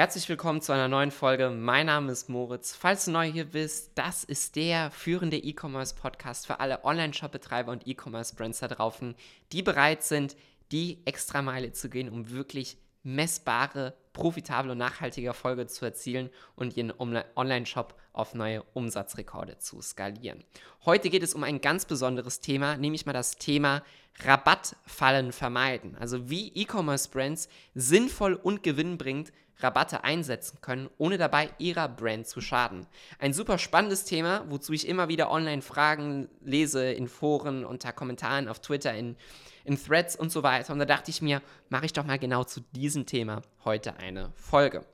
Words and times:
Herzlich 0.00 0.30
willkommen 0.30 0.62
zu 0.62 0.72
einer 0.72 0.88
neuen 0.88 1.10
Folge. 1.10 1.50
Mein 1.50 1.84
Name 1.84 2.10
ist 2.10 2.30
Moritz. 2.30 2.74
Falls 2.74 3.04
du 3.04 3.10
neu 3.10 3.30
hier 3.30 3.44
bist, 3.44 3.90
das 3.96 4.24
ist 4.24 4.56
der 4.56 4.90
führende 4.90 5.36
E-Commerce-Podcast 5.36 6.46
für 6.46 6.58
alle 6.58 6.86
Online-Shop-Betreiber 6.86 7.70
und 7.70 7.86
E-Commerce-Brands 7.86 8.60
da 8.60 8.68
draußen, 8.68 9.14
die 9.52 9.60
bereit 9.60 10.02
sind, 10.02 10.36
die 10.72 11.02
Extrameile 11.04 11.72
zu 11.72 11.90
gehen, 11.90 12.08
um 12.08 12.30
wirklich 12.30 12.78
messbare, 13.02 13.92
profitable 14.14 14.72
und 14.72 14.78
nachhaltige 14.78 15.26
Erfolge 15.26 15.66
zu 15.66 15.84
erzielen 15.84 16.30
und 16.56 16.78
ihren 16.78 16.94
Online-Shop 17.36 17.94
auf 18.14 18.32
neue 18.32 18.62
Umsatzrekorde 18.72 19.58
zu 19.58 19.82
skalieren. 19.82 20.44
Heute 20.86 21.10
geht 21.10 21.22
es 21.22 21.34
um 21.34 21.44
ein 21.44 21.60
ganz 21.60 21.84
besonderes 21.84 22.40
Thema, 22.40 22.78
nämlich 22.78 23.04
mal 23.04 23.12
das 23.12 23.36
Thema 23.36 23.82
Rabattfallen 24.24 25.32
vermeiden. 25.32 25.94
Also 26.00 26.30
wie 26.30 26.54
E-Commerce-Brands 26.54 27.50
sinnvoll 27.74 28.32
und 28.32 28.62
gewinnbringend 28.62 29.30
Rabatte 29.62 30.04
einsetzen 30.04 30.58
können, 30.60 30.88
ohne 30.98 31.18
dabei 31.18 31.50
ihrer 31.58 31.88
Brand 31.88 32.26
zu 32.26 32.40
schaden. 32.40 32.86
Ein 33.18 33.32
super 33.32 33.58
spannendes 33.58 34.04
Thema, 34.04 34.44
wozu 34.48 34.72
ich 34.72 34.88
immer 34.88 35.08
wieder 35.08 35.30
online 35.30 35.62
Fragen 35.62 36.28
lese 36.42 36.90
in 36.92 37.08
Foren, 37.08 37.64
unter 37.64 37.92
Kommentaren 37.92 38.48
auf 38.48 38.60
Twitter, 38.60 38.94
in, 38.94 39.16
in 39.64 39.82
Threads 39.82 40.16
und 40.16 40.30
so 40.32 40.42
weiter. 40.42 40.72
Und 40.72 40.78
da 40.78 40.84
dachte 40.84 41.10
ich 41.10 41.22
mir, 41.22 41.42
mache 41.68 41.86
ich 41.86 41.92
doch 41.92 42.04
mal 42.04 42.18
genau 42.18 42.44
zu 42.44 42.60
diesem 42.72 43.06
Thema 43.06 43.42
heute 43.64 43.96
eine 43.96 44.32
Folge. 44.34 44.84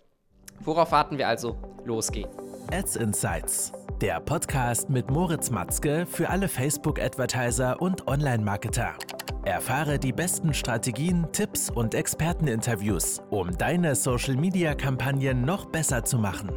Worauf 0.61 0.93
warten 0.93 1.19
wir 1.19 1.29
also? 1.29 1.57
Los 1.85 2.11
geht's. 2.11 2.37
Ads 2.73 2.97
Insights, 2.97 3.73
der 4.01 4.21
Podcast 4.21 4.91
mit 4.91 5.11
Moritz 5.11 5.51
Matzke 5.51 6.07
für 6.07 6.29
alle 6.29 6.49
Facebook-Advertiser 6.49 7.81
und 7.81 8.09
Online-Marketer. 8.09 8.95
Erfahre 9.47 10.01
die 10.01 10.13
besten 10.13 10.53
Strategien, 10.55 11.29
Tipps 11.31 11.71
und 11.71 11.95
Experteninterviews, 11.95 13.23
um 13.31 13.57
deine 13.57 13.95
Social-Media-Kampagnen 13.95 15.43
noch 15.43 15.67
besser 15.67 16.05
zu 16.05 16.19
machen. 16.19 16.51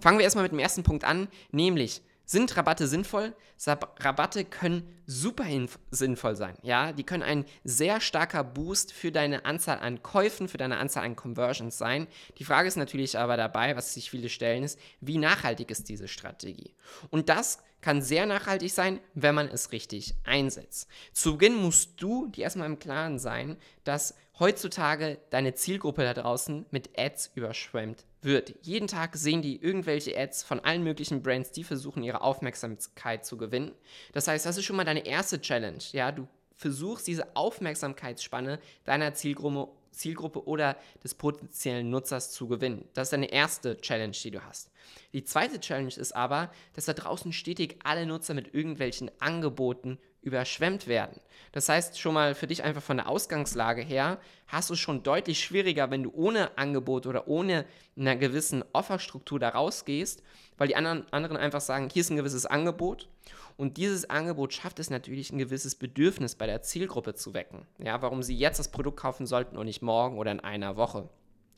Fangen 0.00 0.18
wir 0.18 0.24
erstmal 0.24 0.42
mit 0.42 0.50
dem 0.50 0.58
ersten 0.58 0.82
Punkt 0.82 1.04
an, 1.04 1.28
nämlich 1.52 2.02
sind 2.24 2.56
Rabatte 2.56 2.88
sinnvoll? 2.88 3.32
Rabatte 3.64 4.44
können 4.44 4.88
super 5.06 5.44
sinnvoll 5.92 6.34
sein. 6.34 6.56
Ja, 6.62 6.90
die 6.92 7.04
können 7.04 7.22
ein 7.22 7.44
sehr 7.62 8.00
starker 8.00 8.42
Boost 8.42 8.92
für 8.92 9.12
deine 9.12 9.44
Anzahl 9.44 9.78
an 9.78 10.02
Käufen, 10.02 10.48
für 10.48 10.58
deine 10.58 10.78
Anzahl 10.78 11.04
an 11.04 11.14
Conversions 11.14 11.78
sein. 11.78 12.08
Die 12.38 12.44
Frage 12.44 12.66
ist 12.66 12.76
natürlich 12.76 13.16
aber 13.16 13.36
dabei, 13.36 13.76
was 13.76 13.94
sich 13.94 14.10
viele 14.10 14.28
stellen, 14.28 14.64
ist, 14.64 14.80
wie 15.00 15.18
nachhaltig 15.18 15.70
ist 15.70 15.88
diese 15.88 16.08
Strategie? 16.08 16.74
Und 17.10 17.28
das 17.28 17.58
kann 17.80 18.02
sehr 18.02 18.26
nachhaltig 18.26 18.72
sein, 18.72 19.00
wenn 19.14 19.34
man 19.34 19.48
es 19.48 19.72
richtig 19.72 20.14
einsetzt. 20.24 20.88
Zu 21.12 21.32
Beginn 21.32 21.56
musst 21.56 22.00
du 22.02 22.28
dir 22.28 22.44
erstmal 22.44 22.66
im 22.66 22.78
Klaren 22.78 23.18
sein, 23.18 23.56
dass 23.84 24.14
heutzutage 24.38 25.18
deine 25.30 25.54
Zielgruppe 25.54 26.02
da 26.02 26.14
draußen 26.14 26.66
mit 26.70 26.98
Ads 26.98 27.32
überschwemmt 27.34 28.04
wird. 28.22 28.54
Jeden 28.62 28.88
Tag 28.88 29.16
sehen 29.16 29.42
die 29.42 29.62
irgendwelche 29.62 30.18
Ads 30.18 30.42
von 30.42 30.60
allen 30.60 30.82
möglichen 30.82 31.22
Brands, 31.22 31.52
die 31.52 31.64
versuchen, 31.64 32.02
ihre 32.02 32.22
Aufmerksamkeit 32.22 33.24
zu 33.24 33.36
gewinnen. 33.36 33.72
Das 34.12 34.28
heißt, 34.28 34.46
das 34.46 34.56
ist 34.56 34.64
schon 34.64 34.76
mal 34.76 34.84
deine 34.84 35.06
erste 35.06 35.40
Challenge. 35.40 35.78
Ja, 35.92 36.10
du 36.10 36.26
versuchst 36.54 37.06
diese 37.06 37.36
Aufmerksamkeitsspanne 37.36 38.60
deiner 38.84 39.14
Zielgruppe, 39.14 39.68
Zielgruppe 39.90 40.46
oder 40.46 40.76
des 41.02 41.14
potenziellen 41.14 41.90
Nutzers 41.90 42.30
zu 42.30 42.48
gewinnen. 42.48 42.88
Das 42.94 43.06
ist 43.06 43.12
deine 43.12 43.32
erste 43.32 43.76
Challenge, 43.80 44.12
die 44.12 44.30
du 44.30 44.44
hast. 44.44 44.70
Die 45.12 45.24
zweite 45.24 45.60
Challenge 45.60 45.94
ist 45.94 46.14
aber, 46.14 46.50
dass 46.74 46.86
da 46.86 46.92
draußen 46.92 47.32
stetig 47.32 47.78
alle 47.84 48.06
Nutzer 48.06 48.34
mit 48.34 48.54
irgendwelchen 48.54 49.10
Angeboten 49.20 49.98
überschwemmt 50.22 50.86
werden. 50.86 51.20
Das 51.52 51.68
heißt, 51.68 51.98
schon 51.98 52.14
mal 52.14 52.34
für 52.34 52.46
dich 52.46 52.62
einfach 52.62 52.82
von 52.82 52.98
der 52.98 53.08
Ausgangslage 53.08 53.82
her, 53.82 54.18
hast 54.46 54.70
du 54.70 54.74
es 54.74 54.80
schon 54.80 55.02
deutlich 55.02 55.40
schwieriger, 55.40 55.90
wenn 55.90 56.02
du 56.02 56.12
ohne 56.12 56.56
Angebot 56.56 57.06
oder 57.06 57.26
ohne 57.26 57.64
einer 57.96 58.16
gewissen 58.16 58.64
Offerstruktur 58.72 59.40
da 59.40 59.48
rausgehst, 59.48 60.22
weil 60.58 60.68
die 60.68 60.76
anderen, 60.76 61.10
anderen 61.12 61.36
einfach 61.36 61.60
sagen, 61.60 61.88
hier 61.92 62.00
ist 62.00 62.10
ein 62.10 62.16
gewisses 62.16 62.46
Angebot 62.46 63.08
und 63.56 63.78
dieses 63.78 64.08
Angebot 64.08 64.52
schafft 64.52 64.78
es 64.78 64.90
natürlich, 64.90 65.32
ein 65.32 65.38
gewisses 65.38 65.74
Bedürfnis 65.74 66.34
bei 66.34 66.46
der 66.46 66.62
Zielgruppe 66.62 67.14
zu 67.14 67.34
wecken. 67.34 67.66
Ja, 67.78 68.00
warum 68.02 68.22
sie 68.22 68.36
jetzt 68.36 68.58
das 68.58 68.70
Produkt 68.70 69.00
kaufen 69.00 69.26
sollten 69.26 69.56
und 69.56 69.66
nicht 69.66 69.82
morgen 69.82 70.18
oder 70.18 70.30
in 70.30 70.40
einer 70.40 70.76
Woche. 70.76 71.08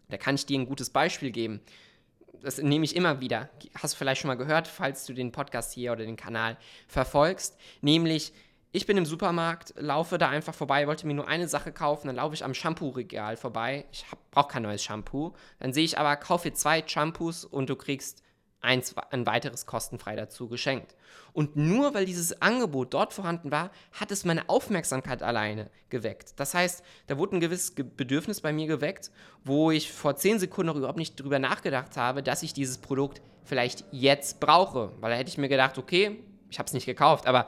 Da 0.09 0.16
kann 0.16 0.34
ich 0.34 0.47
dir 0.47 0.59
ein 0.59 0.66
gutes 0.66 0.91
Beispiel 0.91 1.31
geben 1.31 1.60
das 2.42 2.59
nehme 2.59 2.84
ich 2.84 2.97
immer 2.97 3.20
wieder, 3.20 3.48
hast 3.75 3.94
du 3.94 3.98
vielleicht 3.98 4.20
schon 4.20 4.28
mal 4.28 4.36
gehört, 4.36 4.66
falls 4.66 5.06
du 5.06 5.12
den 5.12 5.32
Podcast 5.32 5.72
hier 5.72 5.92
oder 5.92 6.04
den 6.04 6.16
Kanal 6.16 6.56
verfolgst, 6.88 7.56
nämlich 7.81 8.32
ich 8.72 8.87
bin 8.87 8.97
im 8.97 9.05
Supermarkt, 9.05 9.75
laufe 9.77 10.16
da 10.16 10.31
einfach 10.31 10.55
vorbei, 10.55 10.87
wollte 10.87 11.06
mir 11.06 11.15
nur 11.15 11.28
eine 11.28 11.47
Sache 11.47 11.72
kaufen, 11.72 12.06
dann 12.06 12.16
laufe 12.16 12.34
ich 12.34 12.44
am 12.44 12.55
Shampoo-Regal 12.55 13.37
vorbei. 13.37 13.84
Ich 13.93 14.06
brauche 14.31 14.49
kein 14.49 14.62
neues 14.62 14.83
Shampoo. 14.83 15.34
Dann 15.59 15.75
sehe 15.75 15.84
ich 15.84 15.99
aber, 15.99 16.16
kaufe 16.16 16.53
zwei 16.55 16.83
Shampoos 16.87 17.44
und 17.44 17.69
du 17.69 17.77
kriegst 17.77 18.22
eins, 18.62 18.94
ein 19.10 19.27
weiteres 19.27 19.66
kostenfrei 19.66 20.16
dazu 20.16 20.49
geschenkt. 20.49 20.94
Und 21.34 21.56
nur 21.56 21.93
weil 21.93 22.06
dieses 22.06 22.41
Angebot 22.41 22.94
dort 22.94 23.12
vorhanden 23.12 23.50
war, 23.50 23.71
hat 23.93 24.10
es 24.10 24.25
meine 24.25 24.49
Aufmerksamkeit 24.49 25.22
alleine 25.22 25.69
geweckt. 25.91 26.34
Das 26.37 26.54
heißt, 26.54 26.83
da 27.09 27.19
wurde 27.19 27.37
ein 27.37 27.41
gewisses 27.41 27.75
Bedürfnis 27.75 28.41
bei 28.41 28.53
mir 28.53 28.69
geweckt, 28.69 29.10
wo 29.44 29.71
ich 29.71 29.93
vor 29.93 30.16
zehn 30.16 30.39
Sekunden 30.39 30.69
noch 30.69 30.77
überhaupt 30.77 30.99
nicht 30.99 31.16
drüber 31.16 31.39
nachgedacht 31.39 31.97
habe, 31.97 32.22
dass 32.22 32.43
ich 32.43 32.54
dieses 32.54 32.78
Produkt 32.78 33.21
vielleicht 33.44 33.84
jetzt 33.91 34.41
brauche. 34.41 34.93
Weil 35.00 35.10
da 35.10 35.16
hätte 35.16 35.31
ich 35.31 35.39
mir 35.39 35.49
gedacht, 35.49 35.77
okay, 35.77 36.22
ich 36.50 36.59
habe 36.59 36.66
es 36.66 36.75
nicht 36.75 36.87
gekauft, 36.87 37.27
aber 37.27 37.47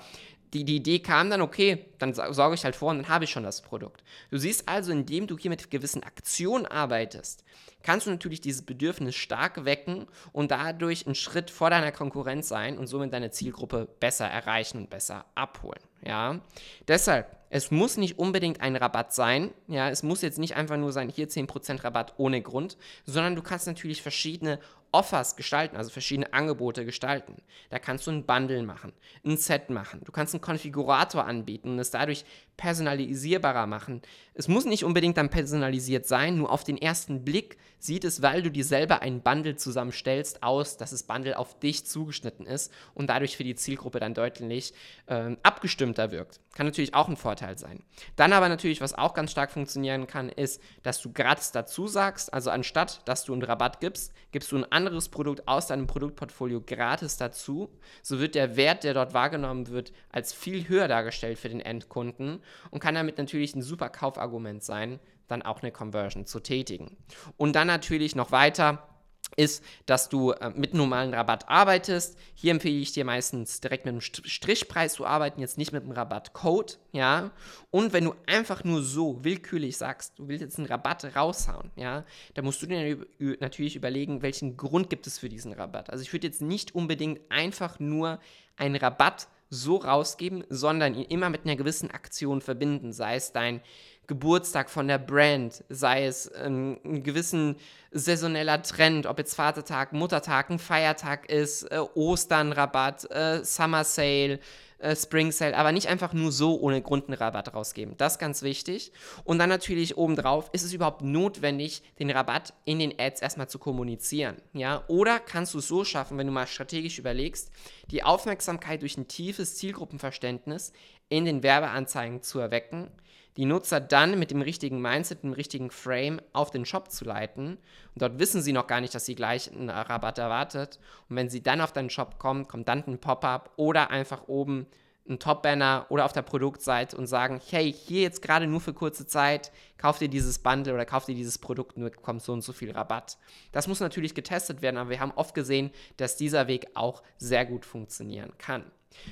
die, 0.55 0.65
die 0.65 0.77
Idee 0.77 1.01
kam 1.01 1.31
dann, 1.31 1.41
okay, 1.41 1.87
dann 1.99 2.15
sorge 2.15 2.55
ich 2.55 2.65
halt 2.65 2.77
vor 2.77 2.91
und 2.91 2.99
dann 2.99 3.09
habe 3.09 3.25
ich 3.25 3.31
schon 3.31 3.43
das 3.43 3.61
Produkt. 3.61 4.05
Du 4.31 4.39
siehst 4.39 4.69
also, 4.69 4.93
indem 4.93 5.27
du 5.27 5.37
hier 5.37 5.51
mit 5.51 5.71
gewissen 5.71 6.03
Aktionen 6.03 6.65
arbeitest, 6.65 7.45
kannst 7.83 8.07
du 8.07 8.11
natürlich 8.11 8.41
dieses 8.41 8.63
Bedürfnis 8.63 9.17
stark 9.17 9.65
wecken 9.65 10.07
und 10.33 10.51
dadurch 10.51 11.07
einen 11.07 11.17
Schritt 11.17 11.51
vor 11.51 11.71
deiner 11.71 11.93
Konkurrenz 11.93 12.49
sein 12.49 12.79
und 12.79 12.87
somit 12.87 13.13
deine 13.13 13.31
Zielgruppe 13.31 13.89
besser 14.01 14.27
erreichen 14.27 14.79
und 14.79 14.91
besser 14.91 15.27
abholen. 15.35 15.83
Ja, 16.07 16.41
deshalb, 16.87 17.37
es 17.51 17.71
muss 17.71 17.97
nicht 17.97 18.19
unbedingt 18.19 18.61
ein 18.61 18.77
Rabatt 18.77 19.15
sein. 19.15 19.53
Ja, 19.69 19.89
es 19.89 20.03
muss 20.03 20.23
jetzt 20.23 20.39
nicht 20.39 20.57
einfach 20.57 20.77
nur 20.77 20.93
sein, 20.93 21.09
hier 21.09 21.29
10% 21.29 21.83
Rabatt 21.83 22.15
ohne 22.17 22.43
Grund, 22.43 22.77
sondern 23.07 23.37
du 23.37 23.43
kannst 23.43 23.67
natürlich 23.67 24.03
verschiedene 24.03 24.59
Offers 24.95 25.35
gestalten, 25.35 25.77
also 25.77 25.91
verschiedene 25.91 26.33
Angebote 26.33 26.85
gestalten. 26.85 27.43
Da 27.69 27.81
kannst 27.81 28.07
du 28.07 28.13
ein 28.13 28.27
Bundle 28.27 28.63
machen, 28.63 28.93
ein 29.27 29.37
Set 29.37 29.69
machen. 29.69 30.03
Du 30.05 30.13
kannst 30.13 30.35
einen 30.35 30.41
Konfigurator 30.41 31.25
anbieten 31.25 31.71
und 31.71 31.81
es 31.81 31.91
dadurch 31.91 32.25
personalisierbarer 32.57 33.67
machen. 33.67 34.03
Es 34.35 34.47
muss 34.47 34.65
nicht 34.65 34.85
unbedingt 34.85 35.17
dann 35.17 35.31
personalisiert 35.31 36.07
sein, 36.07 36.37
nur 36.37 36.53
auf 36.53 36.63
den 36.63 36.79
ersten 36.79 37.25
Blick 37.25 37.59
sieht 37.85 38.05
es, 38.05 38.23
weil 38.23 38.43
du 38.43 38.51
dir 38.51 38.65
selber 38.65 39.03
ein 39.03 39.21
Bundle 39.21 39.57
zusammenstellst, 39.57 40.43
aus, 40.43 40.79
dass 40.79 40.93
das 40.93 41.03
Bundle 41.03 41.39
auf 41.39 41.59
dich 41.59 41.85
zugeschnitten 41.85 42.47
ist 42.47 42.73
und 42.95 43.09
dadurch 43.09 43.37
für 43.37 43.45
die 43.45 43.57
Zielgruppe 43.57 44.01
dann 44.01 44.15
deutlich 44.15 44.73
äh, 45.07 45.37
abgestimmter 45.43 46.11
wirkt. 46.11 46.41
Kann 46.55 46.67
natürlich 46.67 46.95
auch 46.95 47.09
ein 47.09 47.17
Vorteil 47.17 47.59
sein. 47.59 47.83
Dann 48.17 48.33
aber 48.33 48.49
natürlich, 48.49 48.81
was 48.81 48.95
auch 48.95 49.13
ganz 49.13 49.33
stark 49.33 49.51
funktionieren 49.51 50.07
kann, 50.07 50.31
ist, 50.31 50.63
dass 50.83 51.03
du 51.03 51.13
gratis 51.13 51.53
dazu 51.53 51.87
sagst, 51.87 52.33
also 52.33 52.51
anstatt, 52.51 53.07
dass 53.07 53.25
du 53.25 53.35
einen 53.35 53.43
Rabatt 53.43 53.81
gibst, 53.81 54.15
gibst 54.33 54.51
du 54.53 54.57
ein 54.57 54.65
anderes 54.87 55.09
Produkt 55.09 55.47
aus 55.49 55.67
deinem 55.67 55.87
Produktportfolio 55.87 56.61
gratis 56.61 57.17
dazu. 57.17 57.71
So 58.03 58.21
wird 58.21 58.35
der 58.35 58.57
Wert, 58.57 58.85
der 58.85 58.95
dort 58.95 59.15
wahrgenommen 59.15 59.69
wird, 59.69 59.93
als 60.11 60.33
viel 60.33 60.69
höher 60.69 60.89
dargestellt 60.89 61.39
für 61.39 61.49
den 61.49 61.61
Endkunden 61.61 62.41
und 62.71 62.81
kann 62.81 62.95
damit 62.95 63.19
natürlich 63.19 63.55
ein 63.55 63.63
super 63.63 63.89
Kaufargument 63.89 64.63
sein, 64.63 65.01
dann 65.29 65.43
auch 65.43 65.63
eine 65.63 65.73
Conversion 65.73 66.27
zu 66.27 66.41
tätigen. 66.41 66.97
Und 67.37 67.57
dann 67.57 67.67
natürlich 67.67 68.15
noch 68.15 68.31
weiter 68.31 68.94
ist, 69.37 69.65
dass 69.87 70.09
du 70.09 70.33
äh, 70.33 70.51
mit 70.51 70.75
normalen 70.75 71.15
Rabatt 71.15 71.49
arbeitest. 71.49 72.17
Hier 72.35 72.53
empfehle 72.53 72.77
ich 72.77 72.93
dir 72.93 73.05
meistens 73.05 73.61
direkt 73.61 73.85
mit 73.85 73.93
einem 73.93 74.01
Strichpreis 74.01 74.95
zu 74.95 75.07
arbeiten, 75.07 75.41
jetzt 75.41 75.59
nicht 75.59 75.73
mit 75.73 75.83
einem 75.83 75.93
Rabattcode, 75.93 76.79
ja. 76.93 77.31
Und 77.71 77.93
wenn 77.93 78.05
du 78.05 78.15
einfach 78.27 78.65
nur 78.65 78.83
so 78.83 79.25
willkürlich 79.25 79.77
sagst, 79.77 80.19
du 80.19 80.29
willst 80.29 80.43
jetzt 80.43 80.59
einen 80.59 80.69
Rabatt 80.69 81.17
raushauen, 81.17 81.71
ja, 81.77 82.05
dann 82.35 82.45
musst 82.45 82.63
du 82.63 82.67
dir 82.67 82.99
natürlich 83.41 83.77
überlegen, 83.77 84.23
welchen 84.23 84.57
Grund 84.57 84.91
gibt 84.91 85.07
es 85.07 85.19
für 85.19 85.29
diesen 85.29 85.53
Rabatt. 85.53 85.91
Also 85.91 86.03
ich 86.03 86.13
würde 86.13 86.27
jetzt 86.27 86.43
nicht 86.43 86.75
unbedingt 86.75 87.21
einfach 87.31 87.81
nur 87.81 88.21
einen 88.57 88.77
Rabatt 88.77 89.29
so 89.51 89.77
rausgeben, 89.77 90.45
sondern 90.49 90.95
ihn 90.95 91.05
immer 91.05 91.31
mit 91.31 91.45
einer 91.45 91.57
gewissen 91.57 91.91
Aktion 91.91 92.41
verbinden, 92.41 92.93
sei 92.93 93.17
es 93.17 93.33
dein 93.33 93.61
Geburtstag 94.07 94.71
von 94.71 94.89
der 94.89 94.99
Brand, 94.99 95.65
sei 95.69 96.07
es 96.07 96.31
ein, 96.33 96.79
ein 96.85 97.03
gewissen 97.03 97.57
saisoneller 97.91 98.63
Trend, 98.63 99.07
ob 99.07 99.19
jetzt 99.19 99.35
Vatertag, 99.35 99.93
Muttertag, 99.93 100.51
ein 100.51 100.59
Feiertag 100.59 101.31
ist, 101.31 101.65
äh, 101.65 101.79
Osternrabatt, 101.95 103.11
äh, 103.11 103.45
Summer 103.45 103.85
Sale, 103.85 104.41
äh, 104.79 104.95
Spring 104.97 105.33
Sale, 105.33 105.57
aber 105.57 105.73
nicht 105.73 105.89
einfach 105.89 106.13
nur 106.13 106.31
so 106.31 106.61
ohne 106.61 106.83
Grund 106.83 107.09
einen 107.09 107.17
Rabatt 107.17 107.55
rausgeben. 107.55 107.97
Das 107.97 108.15
ist 108.15 108.19
ganz 108.19 108.43
wichtig. 108.43 108.93
Und 109.25 109.39
dann 109.39 109.49
natürlich 109.49 109.97
obendrauf, 109.97 110.51
ist 110.53 110.65
es 110.65 110.73
überhaupt 110.73 111.03
notwendig, 111.03 111.83
den 111.99 112.11
Rabatt 112.11 112.53
in 112.65 112.79
den 112.79 112.93
Ads 112.99 113.23
erstmal 113.23 113.49
zu 113.49 113.59
kommunizieren? 113.59 114.37
Ja? 114.53 114.85
Oder 114.89 115.21
kannst 115.21 115.55
du 115.55 115.59
es 115.59 115.69
so 115.69 115.85
schaffen, 115.85 116.19
wenn 116.19 116.27
du 116.27 116.33
mal 116.33 116.47
strategisch 116.47 116.99
überlegst, 116.99 117.51
die 117.91 118.03
Aufmerksamkeit 118.03 118.83
durch 118.83 118.99
ein 118.99 119.09
tiefes 119.09 119.57
Zielgruppenverständnis 119.57 120.73
in 121.09 121.25
den 121.25 121.43
Werbeanzeigen 121.43 122.23
zu 122.23 122.39
erwecken, 122.39 122.91
die 123.37 123.47
Nutzer 123.47 123.81
dann 123.81 124.19
mit 124.19 124.31
dem 124.31 124.43
richtigen 124.43 124.81
Mindset, 124.81 125.23
dem 125.23 125.33
richtigen 125.33 125.71
Frame 125.71 126.21
auf 126.33 126.51
den 126.51 126.65
Shop 126.65 126.91
zu 126.91 127.05
leiten. 127.05 127.59
Und 127.95 128.03
dort 128.03 128.19
wissen 128.19 128.43
sie 128.43 128.53
noch 128.53 128.67
gar 128.67 128.81
nicht, 128.81 128.95
dass 128.95 129.07
sie 129.07 129.15
gleich 129.15 129.51
einen 129.51 129.71
Rabatt 129.71 130.19
erwartet. 130.19 130.79
Und 131.09 131.17
wenn 131.17 131.29
sie 131.29 131.43
dann 131.43 131.61
auf 131.61 131.73
deinen 131.73 131.91
Shop 131.91 132.19
kommen, 132.19 132.47
kommt 132.47 132.69
dann 132.69 132.85
ein 132.87 132.99
Pop-up 132.99 133.51
oder 133.57 133.91
einfach 133.91 134.29
oben 134.29 134.67
ein 135.09 135.19
Top-Banner 135.19 135.87
oder 135.91 136.05
auf 136.05 136.13
der 136.13 136.23
Produktseite 136.23 136.97
und 136.97 137.07
sagen, 137.07 137.41
hey, 137.51 137.73
hier 137.73 138.03
jetzt 138.03 138.23
gerade 138.23 138.47
nur 138.47 138.61
für 138.61 138.73
kurze 138.73 139.07
Zeit, 139.07 139.53
kauf 139.77 139.99
dir 139.99 140.09
dieses 140.09 140.39
Bundle 140.39 140.73
oder 140.73 140.87
kauf 140.87 141.05
dir 141.05 141.15
dieses 141.15 141.39
Produkt 141.39 141.77
und 141.77 141.83
du 141.83 141.91
bekommst 141.91 142.27
so 142.27 142.33
und 142.33 142.43
so 142.43 142.53
viel 142.53 142.73
Rabatt. 142.73 143.19
Das 143.53 143.67
muss 143.67 143.81
natürlich 143.81 144.15
getestet 144.15 144.63
werden, 144.63 144.79
aber 144.79 144.91
wir 144.91 145.01
haben 145.01 145.13
oft 145.15 145.35
gesehen, 145.35 145.71
dass 145.99 146.17
dieser 146.17 146.47
Weg 146.49 146.69
auch 146.75 147.03
sehr 147.19 147.45
gut 147.45 147.67
funktionieren 147.67 148.33
kann. 148.39 148.65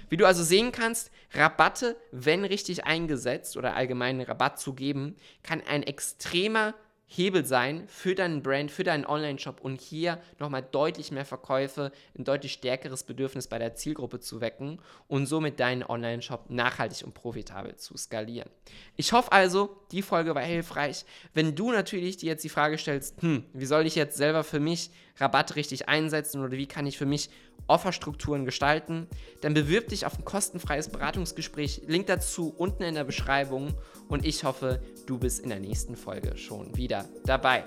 Wie 0.08 0.16
du 0.16 0.26
also 0.26 0.42
sehen 0.42 0.72
kannst, 0.72 1.10
Rabatte, 1.34 1.96
wenn 2.12 2.44
richtig 2.44 2.84
eingesetzt 2.84 3.56
oder 3.56 3.74
allgemeinen 3.74 4.20
Rabatt 4.20 4.60
zu 4.60 4.74
geben, 4.74 5.16
kann 5.42 5.60
ein 5.66 5.82
extremer 5.82 6.74
Hebel 7.06 7.44
sein 7.44 7.84
für 7.88 8.14
deinen 8.14 8.42
Brand, 8.42 8.70
für 8.70 8.84
deinen 8.84 9.04
Online-Shop 9.04 9.60
und 9.60 9.80
hier 9.80 10.18
nochmal 10.38 10.62
deutlich 10.62 11.12
mehr 11.12 11.26
Verkäufe, 11.26 11.92
ein 12.16 12.24
deutlich 12.24 12.54
stärkeres 12.54 13.02
Bedürfnis 13.04 13.48
bei 13.48 13.58
der 13.58 13.74
Zielgruppe 13.74 14.20
zu 14.20 14.40
wecken 14.40 14.80
und 15.08 15.26
somit 15.26 15.60
deinen 15.60 15.82
Online-Shop 15.82 16.48
nachhaltig 16.48 17.04
und 17.04 17.12
profitabel 17.12 17.76
zu 17.76 17.96
skalieren. 17.96 18.48
Ich 18.96 19.12
hoffe 19.12 19.30
also, 19.32 19.76
die 19.90 20.02
Folge 20.02 20.34
war 20.34 20.42
hilfreich. 20.42 21.04
Wenn 21.34 21.54
du 21.54 21.70
natürlich 21.70 22.16
dir 22.16 22.30
jetzt 22.30 22.44
die 22.44 22.48
Frage 22.48 22.78
stellst, 22.78 23.20
hm, 23.20 23.44
wie 23.52 23.66
soll 23.66 23.86
ich 23.86 23.94
jetzt 23.94 24.16
selber 24.16 24.42
für 24.42 24.60
mich 24.60 24.90
Rabatt 25.16 25.56
richtig 25.56 25.88
einsetzen 25.88 26.42
oder 26.42 26.52
wie 26.52 26.66
kann 26.66 26.86
ich 26.86 26.98
für 26.98 27.06
mich 27.06 27.30
Offerstrukturen 27.66 28.44
gestalten, 28.44 29.06
dann 29.40 29.54
bewirb 29.54 29.88
dich 29.88 30.04
auf 30.06 30.18
ein 30.18 30.24
kostenfreies 30.24 30.88
Beratungsgespräch. 30.88 31.82
Link 31.86 32.06
dazu 32.06 32.52
unten 32.56 32.82
in 32.82 32.94
der 32.94 33.04
Beschreibung 33.04 33.74
und 34.08 34.24
ich 34.24 34.44
hoffe, 34.44 34.82
du 35.06 35.18
bist 35.18 35.40
in 35.40 35.48
der 35.48 35.60
nächsten 35.60 35.96
Folge 35.96 36.36
schon 36.36 36.76
wieder 36.76 37.08
dabei. 37.24 37.64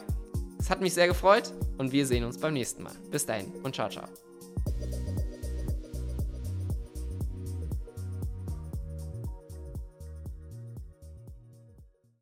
Es 0.60 0.70
hat 0.70 0.82
mich 0.82 0.94
sehr 0.94 1.08
gefreut 1.08 1.54
und 1.78 1.92
wir 1.92 2.06
sehen 2.06 2.24
uns 2.24 2.38
beim 2.38 2.54
nächsten 2.54 2.84
Mal. 2.84 2.96
Bis 3.12 3.26
dahin 3.26 3.52
und 3.64 3.76
ciao, 3.76 3.90
ciao. 3.90 4.08